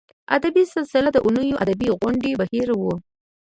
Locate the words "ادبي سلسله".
0.35-1.09